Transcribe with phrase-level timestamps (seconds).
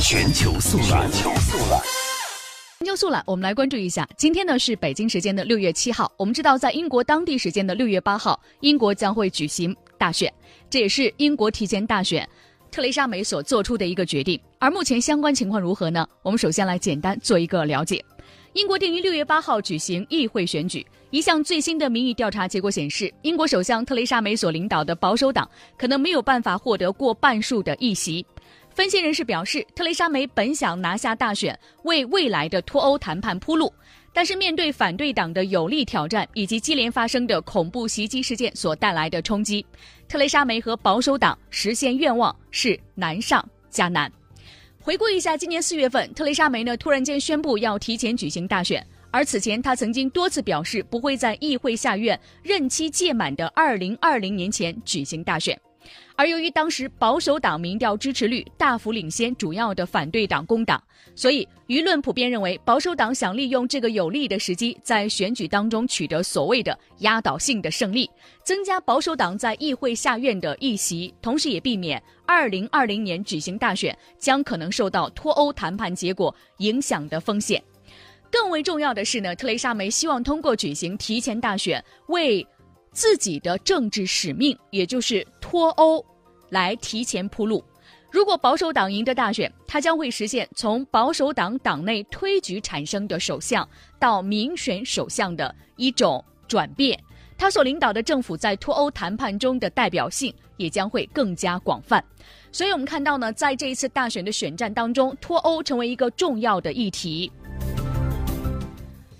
[0.00, 1.10] 全球速览。
[1.10, 1.80] 全球速览。
[2.78, 4.06] 全球速览，我们来关注一下。
[4.16, 6.10] 今天呢是北京时间的六月七号。
[6.18, 10.32] 我们知道，在英国当地时间的六月八号，英国将会举行大选，
[10.68, 12.28] 这也是英国提前大选
[12.70, 14.38] 特蕾莎梅所做出的一个决定。
[14.58, 16.06] 而目前相关情况如何呢？
[16.22, 18.04] 我们首先来简单做一个了解。
[18.52, 20.86] 英国定于六月八号举行议会选举。
[21.10, 28.24] 一项最新的民意调查结果显示，英国首相特蕾莎梅所领导的保守党可能没有办法获得过半数的议席。
[28.76, 33.72] 分析人士表示，特蕾莎梅本想拿下大选，为未来的脱欧谈判铺路，
[34.12, 39.64] 但是面对反对党的有力挑战以及接连发生的恐怖袭击事件所带来的冲击，
[40.06, 44.12] 特蕾莎梅和保守党实现愿望是难上加难。
[44.78, 55.58] 回顾一下，今年四月份，特蕾莎梅呢突然间宣布要提前举行大选，而此前她曾经多次表示不会在议会下院任期届满的二零二零年前举行大选。
[56.14, 60.82] 而由于当时保守党民调支持率大幅领先主要的反对党工党，
[61.14, 68.10] 所以舆论普遍认为保守党想利用这个有利的时机，在选举当中取得所谓的压倒性的胜利，
[68.44, 77.62] 增加保守党在议会下院的议席，同时也避免二零二零年举行大选将可能受到脱欧谈判结果影响的风险。
[78.30, 82.46] 更为重要的是呢，特蕾莎梅希望通过举行提前大选为。
[82.92, 85.22] 自己的政治使命，也就是
[85.56, 86.04] 脱欧，
[86.50, 87.64] 来提前铺路。
[88.10, 93.66] 如果保守党赢得大选，他将会实现从保守党党内推举产生的首相
[93.98, 97.02] 到民选首相的一种转变。
[97.38, 102.04] 他所领导的政府在脱欧谈判中的代表性也将会更加广泛。
[102.52, 107.32] 所以，我们看到呢，在这一次大选的选战当中，脱欧成为一个重要的议题。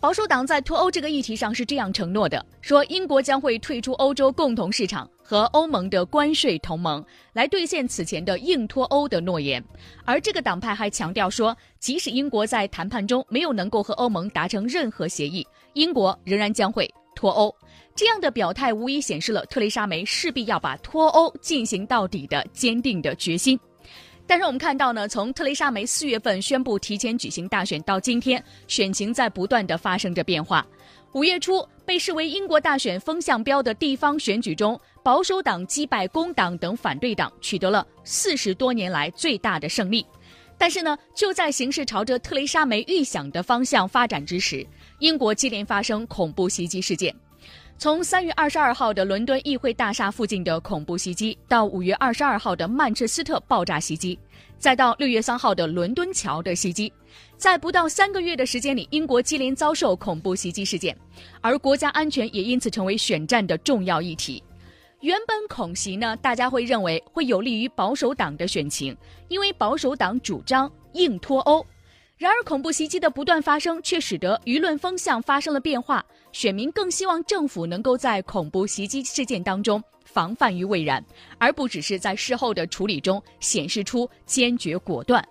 [0.00, 9.62] 保守党在脱欧这个议题上是这样承诺的：说英国将会退出欧洲共同市场和欧盟的关税同盟，来兑现此前的硬脱欧的诺言。
[10.06, 17.54] 而这个党派还强调说，即使英国在谈判中没有能够和欧盟达成任何协议，英国仍然将会脱欧。
[17.94, 23.60] 这样的表态无疑显示了特蕾莎梅势必要把脱欧进行到底的坚定的决心。
[24.30, 30.64] 但是我们看到呢，从特蕾莎梅四月份宣布提前举行大选到今天，选情在不断的发生着变化。
[31.14, 40.06] 五月初被视为英国大选风向标的地方选举中，保守党击败工党等反对党，取得了四十多年来最大的胜利。
[40.56, 44.64] 但是呢，就在形势朝着特蕾莎梅预想的方向发展之时，
[45.00, 47.12] 英国接连发生恐怖袭击事件。
[47.80, 54.18] 从三月二十二号的伦敦议会大厦附近的恐怖袭击，到五月二十二号的曼彻斯特爆炸袭击，
[54.58, 56.92] 再到六月三号的伦敦桥的袭击，
[57.38, 60.94] 在不到三个月的时间里，英国接连遭受恐怖袭击事件，
[61.40, 64.44] 而国家安全也因此成为选战的重要议题。
[65.00, 68.94] 原本恐袭呢，大家会认为会有利于保守党的选情，
[69.28, 71.64] 因为保守党主张硬脱欧。
[72.20, 76.04] 然而，恐怖袭击的不断发生，却使得舆论风向发生了变化。
[76.32, 81.02] 选民更希望政府能够在恐怖袭击事件当中防范于未然，
[81.38, 85.26] 而不只是在事后的处理中显示出坚决果断。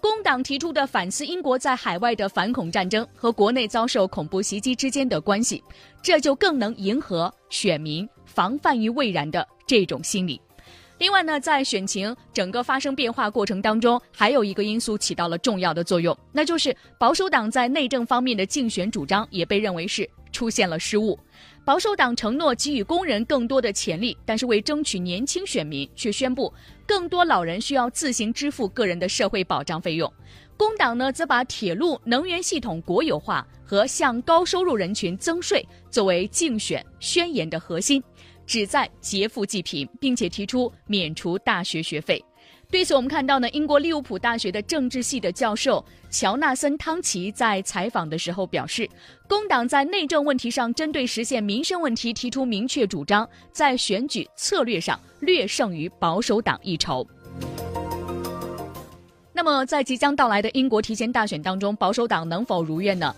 [0.00, 5.62] 工党提出的反思英国在海外的反恐战争和国内遭受恐怖袭击之间的关系，
[6.02, 10.40] 这就更能迎合选民防范于未然的这种心理。
[11.02, 21.18] 另外呢，在选情整个发生变化过程当中，还有一个因素起到了重要的作用，那就是保守党在内政方面的竞选主张也被认为是出现了失误。
[21.64, 26.52] 保守党承诺给予工人更多的潜力，但是为争取年轻选民，却宣布
[26.84, 30.12] 更多老人需要自行支付个人的社会保障费用。
[30.56, 38.02] 工党呢，则把铁路能源系统国有化和向高收入人群增税作为竞选宣言的核心。
[38.44, 42.22] 旨在劫富济贫，并且提出免除大学学费。
[42.72, 48.88] 对此，我们看到呢，英国利物浦大学的政治系的教授乔纳森·汤奇在采访的时候表示，
[49.28, 57.06] 工党在内政问题上针对实现民生问题提出明确主张，在选举策略上略胜于保守党一筹。
[59.34, 63.14] 那么，在即将到来的英国提前大选当中，保守党能否如愿呢？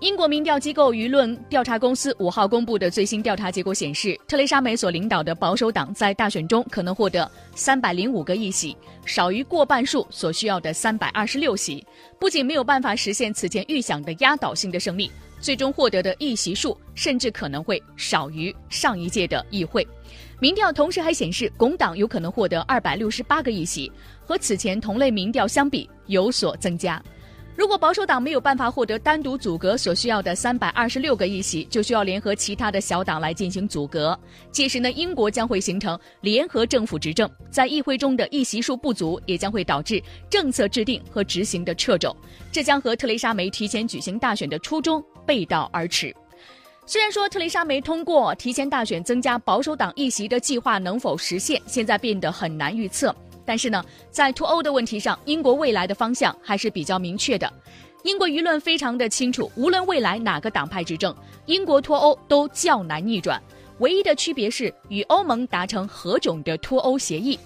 [0.00, 8.76] 英国民调机构舆论调查公司五号公布的最新调查结果显示，特蕾莎梅所领导的保守党在大选中可能获得三百零五个议席，
[9.06, 11.84] 少于过半数所需要的三百二十六席。
[12.18, 19.86] 不仅没有办法实现此前预想的压倒性的胜利，最终获得的议席数甚至可能会少于上一届的议会。
[20.40, 23.90] 民调同时还显示，工党有可能获得二百六十八个议席，
[24.24, 27.00] 和此前同类民调相比有所增加。
[27.54, 34.18] 如果保守党没有办法获得单独阻隔所需要的三百二十六个议席，就需要联合其他的小党来进行阻隔。
[34.50, 42.16] 届时呢，英国将会形成联合政府执政，在议会中的议席数不足，也将会导致政策制定和执行的掣肘。
[42.50, 46.14] 这将和特蕾莎梅提前举行大选的初衷背道而驰。
[46.86, 53.14] 虽然说特蕾莎梅通过提前大选增加保守党议席的计划能否实现，现在变得很难预测。
[53.44, 57.52] 但是呢，在脱欧的问题上，英国未来的方向还是比较明确的。
[58.04, 61.14] 英国舆论非常的清楚，无论未来哪个党派执政，
[61.46, 63.40] 英国脱欧都较难逆转。
[63.78, 67.38] 唯一的区别是与欧盟达成何种的脱欧协议。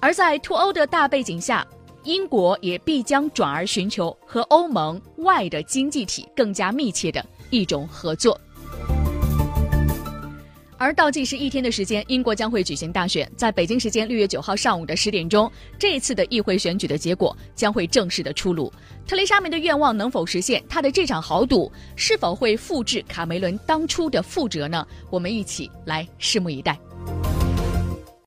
[0.00, 1.66] 而在脱欧的大背景下，
[2.04, 8.40] 英国也必将转而寻求和欧盟外的经济体更加密切的一种合作。
[10.78, 13.30] 而倒计时一天的时间，英国将会举行大选。
[13.36, 18.70] 在北京时间六月九号上午的十点钟，这一次的议会选举的结果将会正式的出炉。
[19.06, 20.62] 特蕾莎梅的愿望能否实现？
[20.68, 24.86] 她的这场豪赌是否会复制卡梅伦当初的覆辙呢？
[25.10, 26.78] 我们一起来拭目以待。